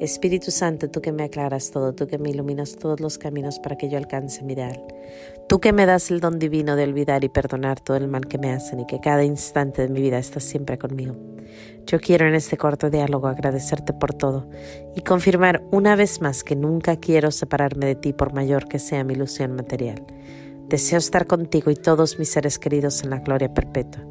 [0.00, 3.76] Espíritu Santo, tú que me aclaras todo, tú que me iluminas todos los caminos para
[3.76, 4.82] que yo alcance mi ideal.
[5.48, 8.38] Tú que me das el don divino de olvidar y perdonar todo el mal que
[8.38, 11.14] me hacen y que cada instante de mi vida estás siempre conmigo.
[11.86, 14.48] Yo quiero en este corto diálogo agradecerte por todo
[14.94, 19.04] y confirmar una vez más que nunca quiero separarme de ti por mayor que sea
[19.04, 20.04] mi ilusión material.
[20.68, 24.02] Deseo estar contigo y todos mis seres queridos en la gloria perpetua.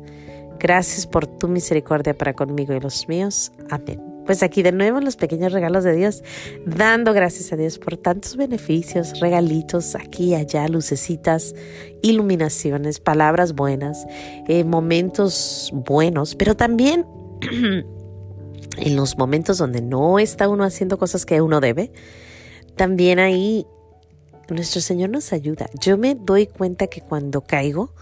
[0.60, 3.52] Gracias por tu misericordia para conmigo y los míos.
[3.70, 4.11] Amén.
[4.26, 6.24] Pues aquí de nuevo los pequeños regalos de Dios,
[6.66, 11.56] dando gracias a Dios por tantos beneficios, regalitos aquí y allá, lucecitas,
[12.02, 14.06] iluminaciones, palabras buenas,
[14.48, 17.06] eh, momentos buenos, pero también
[18.78, 21.92] en los momentos donde no está uno haciendo cosas que uno debe,
[22.76, 23.66] también ahí
[24.50, 25.70] nuestro Señor nos ayuda.
[25.80, 27.94] Yo me doy cuenta que cuando caigo,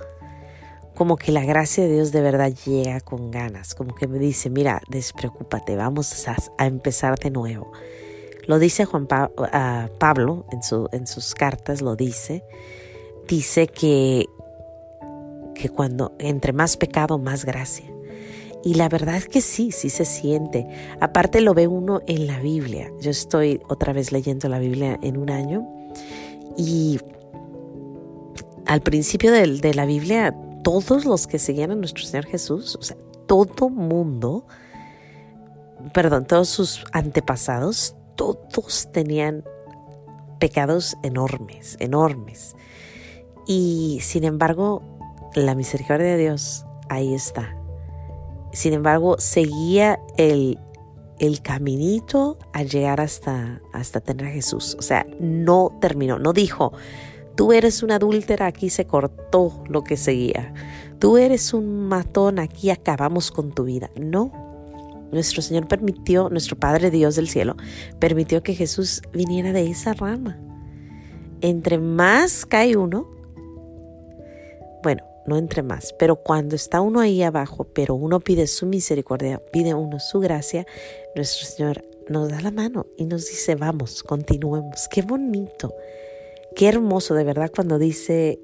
[1.00, 4.50] como que la gracia de Dios de verdad llega con ganas, como que me dice,
[4.50, 7.72] mira, despreocúpate, vamos a, empezar de nuevo.
[8.48, 12.44] Lo dice Juan Pablo en, su, en sus cartas, lo dice,
[13.30, 14.26] dice que,
[15.56, 17.90] que cuando entre más pecado, más gracia.
[18.62, 20.68] Y la verdad es que sí, sí se siente.
[21.00, 22.92] Aparte lo ve uno en la Biblia.
[23.00, 25.66] Yo estoy otra vez leyendo la Biblia en un año
[26.58, 27.00] y
[28.66, 32.98] al principio de la Biblia todos los que seguían a nuestro Señor Jesús, o sea,
[33.28, 34.46] todo mundo,
[35.94, 39.44] perdón, todos sus antepasados, todos tenían
[40.40, 42.56] pecados enormes, enormes.
[43.46, 44.82] Y sin embargo,
[45.36, 47.56] la misericordia de Dios ahí está.
[48.52, 50.58] Sin embargo, seguía el,
[51.20, 54.76] el caminito a llegar hasta, hasta tener a Jesús.
[54.80, 56.74] O sea, no terminó, no dijo,
[57.40, 60.54] Tú eres una adúltera, aquí se cortó lo que seguía.
[61.00, 63.90] Tú eres un matón, aquí acabamos con tu vida.
[63.96, 65.08] No.
[65.14, 67.56] Nuestro Señor permitió, nuestro Padre Dios del cielo,
[67.98, 70.38] permitió que Jesús viniera de esa rama.
[71.40, 73.10] Entre más cae uno,
[74.84, 79.42] bueno, no entre más, pero cuando está uno ahí abajo, pero uno pide su misericordia,
[79.54, 80.66] pide uno su gracia,
[81.16, 84.90] nuestro Señor nos da la mano y nos dice, vamos, continuemos.
[84.92, 85.74] Qué bonito.
[86.56, 88.40] Qué hermoso de verdad cuando dice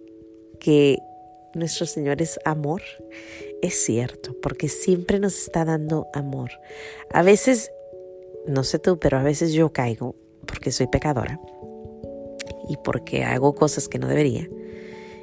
[0.59, 0.99] que
[1.53, 2.81] nuestro Señor es amor.
[3.61, 6.51] Es cierto, porque siempre nos está dando amor.
[7.11, 7.71] A veces,
[8.45, 11.39] no sé tú, pero a veces yo caigo porque soy pecadora
[12.69, 14.47] y porque hago cosas que no debería.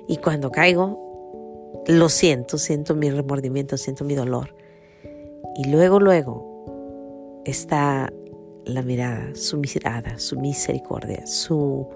[0.09, 4.55] Y cuando caigo, lo siento, siento mi remordimiento, siento mi dolor.
[5.57, 8.13] Y luego, luego está
[8.65, 11.89] la mirada, su mirada, su misericordia, su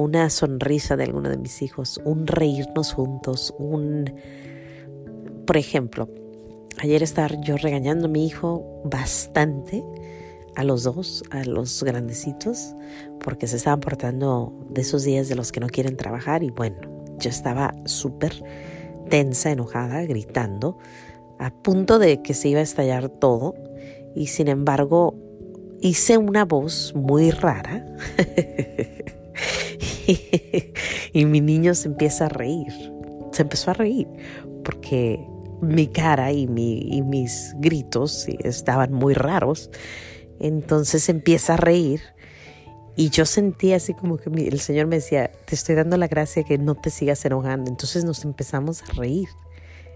[0.00, 4.10] una sonrisa de alguno de mis hijos, un reírnos juntos, un...
[5.46, 6.08] Por ejemplo,
[6.78, 9.84] ayer estaba yo regañando a mi hijo bastante,
[10.56, 12.74] a los dos, a los grandecitos,
[13.22, 16.78] porque se estaban portando de esos días de los que no quieren trabajar y bueno,
[17.18, 18.42] yo estaba súper
[19.10, 20.78] tensa, enojada, gritando,
[21.38, 23.54] a punto de que se iba a estallar todo
[24.14, 25.14] y sin embargo
[25.82, 27.84] hice una voz muy rara
[31.12, 32.72] y mi niño se empieza a reír.
[33.32, 34.08] Se empezó a reír
[34.64, 35.24] porque
[35.60, 39.70] mi cara y, mi, mis gritos estaban muy raros.
[40.38, 42.00] Entonces empieza a reír
[42.96, 46.42] y yo sentí así como que el Señor me decía, te estoy dando la gracia
[46.42, 47.70] que no te sigas enojando.
[47.70, 49.28] Entonces nos empezamos a reír.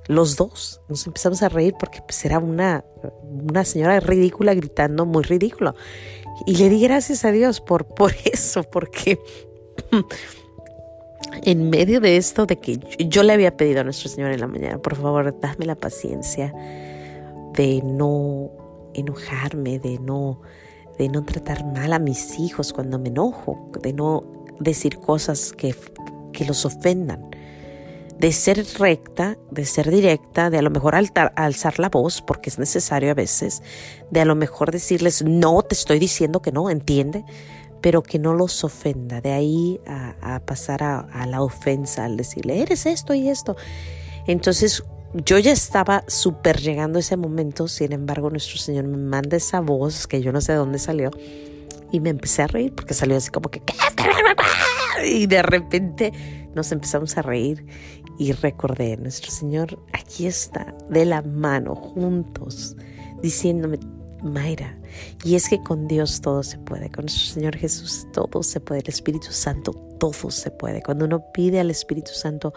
[0.06, 2.84] Los dos nos empezamos a reír porque pues, era una,
[3.22, 5.75] una señora ridícula gritando muy ridículo.
[6.46, 9.19] Y le di gracias a Dios por, por eso, porque
[11.43, 14.46] en medio de esto, de que yo le había pedido a nuestro Señor en la
[14.46, 16.52] mañana, por favor, dame la paciencia
[17.55, 18.50] de no
[18.94, 20.41] enojarme, de no,
[20.99, 24.25] de no tratar mal a mis hijos cuando me enojo, de no
[24.61, 25.75] decir cosas que,
[26.32, 27.31] que los ofendan,
[28.19, 32.58] de ser recta, de ser directa, de a lo mejor alzar la voz, porque es
[32.58, 33.62] necesario a veces,
[34.11, 37.25] de a lo mejor decirles, no, te estoy diciendo que no, entiende,
[37.84, 39.20] pero que no los ofenda.
[39.20, 43.56] De ahí a, pasar a, la ofensa, al decirle, eres esto y esto.
[44.26, 49.36] Entonces yo ya estaba súper llegando a ese momento, sin embargo nuestro Señor me manda
[49.36, 51.10] esa voz que yo no sé de dónde salió
[51.92, 53.60] y me empecé a reír porque salió así como que,
[55.04, 56.10] y de repente
[56.54, 57.66] nos empezamos a reír
[58.19, 62.78] y recordé, nuestro Señor aquí está, de la mano, juntos,
[63.20, 63.78] diciéndome,
[64.25, 64.79] Mayra,
[65.25, 68.81] y es que con Dios todo se puede, con nuestro Señor Jesús todo se puede,
[68.81, 70.82] el Espíritu Santo todo se puede.
[70.82, 72.53] Cuando uno pide al Espíritu Santo,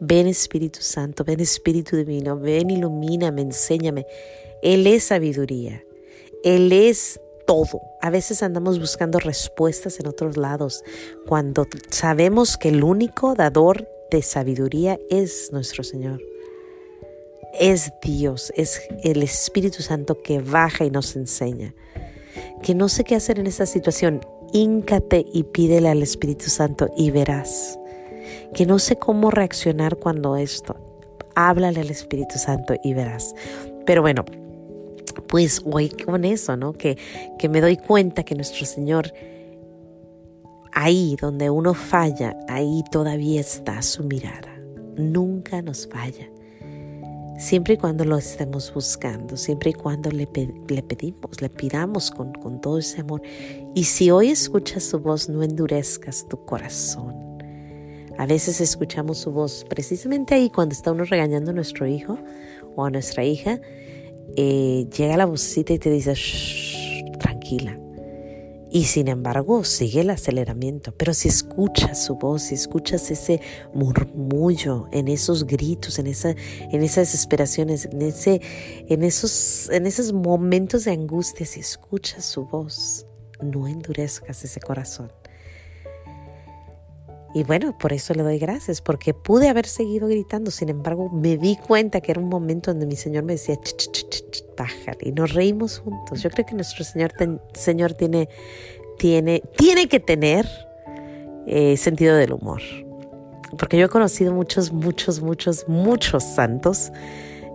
[0.00, 4.06] ven Espíritu Santo, ven Espíritu Divino, ven, ilumíname, enséñame.
[4.62, 5.82] Él es sabiduría,
[6.44, 7.80] Él es todo.
[8.02, 10.82] A veces andamos buscando respuestas en otros lados
[11.26, 16.20] cuando sabemos que el único dador de sabiduría es nuestro Señor.
[17.58, 21.74] Es Dios, es el Espíritu Santo que baja y nos enseña.
[22.62, 24.20] Que no sé qué hacer en esta situación,
[24.52, 27.78] íncate y pídele al Espíritu Santo y verás.
[28.54, 30.76] Que no sé cómo reaccionar cuando esto,
[31.34, 33.34] háblale al Espíritu Santo y verás.
[33.86, 34.24] Pero bueno,
[35.28, 36.72] pues hoy con eso, ¿no?
[36.72, 36.98] Que,
[37.38, 39.12] que me doy cuenta que nuestro Señor,
[40.72, 44.60] ahí donde uno falla, ahí todavía está su mirada.
[44.96, 46.28] Nunca nos falla.
[47.38, 50.28] Siempre y cuando lo estemos buscando, siempre y cuando le,
[50.68, 53.20] le pedimos, le pidamos con, con todo ese amor.
[53.74, 57.14] Y si hoy escuchas su voz, no endurezcas tu corazón.
[58.18, 62.18] A veces escuchamos su voz precisamente ahí cuando está uno regañando a nuestro hijo
[62.74, 63.60] o a nuestra hija
[64.34, 66.14] eh, llega la vocecita y te dice,
[67.18, 67.78] tranquila.
[68.70, 70.92] Y sin embargo sigue el aceleramiento.
[70.96, 73.40] Pero si escuchas su voz, escuchas ese
[73.72, 78.42] murmullo, en esos gritos, en, esa, en esas desesperaciones, en, ese,
[78.88, 83.06] en, esos, en esos momentos de angustia, si escuchas su voz,
[83.40, 85.10] no endurezcas ese corazón.
[87.32, 91.38] Y bueno, por eso le doy gracias, porque pude haber seguido gritando, sin embargo, me
[91.38, 93.58] di cuenta que era un momento donde mi Señor me decía,
[94.58, 96.22] bájale, y nos reímos juntos.
[96.22, 97.14] Yo creo que nuestro Señor,
[97.54, 98.28] Señor tiene,
[98.98, 100.46] tiene, tiene que tener
[101.46, 102.62] eh, sentido del humor,
[103.58, 106.90] porque yo he conocido muchos, muchos, muchos, muchos santos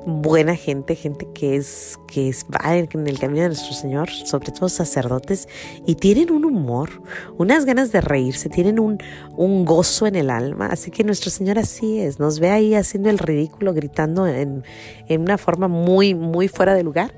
[0.06, 4.52] buena gente, gente que es que es, va en el camino de nuestro Señor, sobre
[4.52, 5.48] todo sacerdotes,
[5.86, 6.90] y tienen un humor,
[7.38, 8.98] unas ganas de reírse, tienen un,
[9.38, 10.68] un gozo en el alma.
[10.68, 14.64] Así que nuestro Señor así es, nos ve ahí haciendo el ridículo, gritando en,
[15.08, 17.14] en una forma muy, muy fuera de lugar,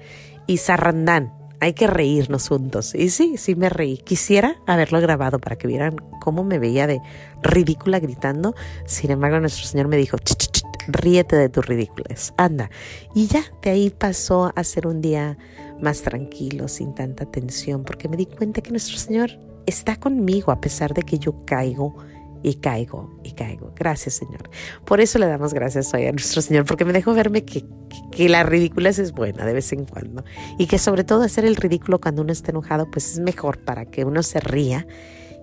[0.46, 1.43] y zarrandán.
[1.64, 2.94] Hay que reírnos juntos.
[2.94, 3.98] Y sí, sí me reí.
[3.98, 7.00] Quisiera haberlo grabado para que vieran cómo me veía de
[7.42, 8.54] ridícula gritando.
[8.86, 12.70] Sin embargo, nuestro Señor me dijo, ch, ríete de tus ridículas, anda.
[13.16, 15.38] Y ya, de ahí pasó a ser un día
[15.82, 19.32] más tranquilo, sin tanta tensión, porque me di cuenta que nuestro Señor
[19.66, 21.96] está conmigo a pesar de que yo caigo
[22.44, 23.74] y caigo y caigo.
[23.76, 24.50] Gracias, Señor.
[24.86, 27.66] Por eso le damos gracias hoy a nuestro Señor, porque me dejó verme que,
[28.12, 30.24] que, la ridiculez es buena de vez en cuando
[30.60, 33.86] y que sobre todo hacer el ridículo cuando uno está enojado, pues es mejor para
[33.86, 34.86] que uno se ría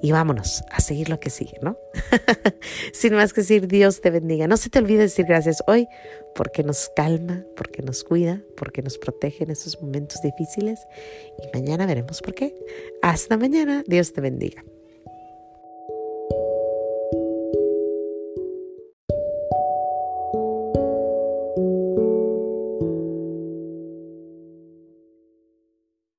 [0.03, 1.77] y vámonos a seguir lo que sigue, ¿no?
[2.93, 4.47] Sin más que decir, Dios te bendiga.
[4.47, 5.87] No se te olvide decir gracias hoy
[6.35, 10.81] porque nos calma, porque nos cuida, porque nos protege en esos momentos difíciles
[11.43, 12.55] y mañana veremos por qué.
[13.03, 14.65] Hasta mañana, Dios te bendiga.